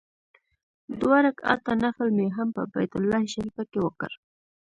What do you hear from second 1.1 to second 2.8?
رکعاته نفل مې هم په